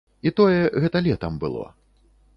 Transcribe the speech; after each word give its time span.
І 0.29 0.31
тое, 0.39 0.61
гэта 0.85 0.97
летам 1.09 1.37
было. 1.47 1.65